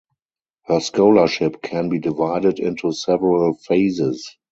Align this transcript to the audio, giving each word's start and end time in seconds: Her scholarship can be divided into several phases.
Her 0.63 0.79
scholarship 0.79 1.61
can 1.61 1.89
be 1.89 1.99
divided 1.99 2.57
into 2.57 2.91
several 2.91 3.53
phases. 3.53 4.35